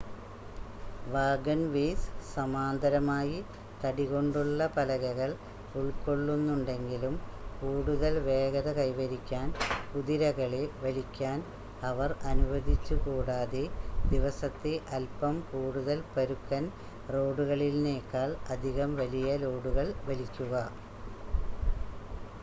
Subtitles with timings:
[1.07, 3.35] wagonways സമാന്തരമായി
[3.81, 5.31] തടി കൊണ്ടുള്ള പലകകൾ
[5.75, 7.15] ഉൾക്കൊള്ളുന്നുണ്ടെങ്കിലും
[7.59, 9.45] കൂടുതൽ വേഗത കൈവരിക്കാൻ
[9.91, 11.37] കുതിരകളെ വലിക്കാൻ
[11.83, 13.63] അവർ അനുവദിച്ചു കൂടാതെ
[14.07, 16.65] ദിവസത്തെ അൽപ്പം കൂടുതൽ പരുക്കൻ
[17.09, 20.53] റോഡുകളിൽനേക്കാൾ അധികം വലിയ ലോഡുകൾ വലിക്കുക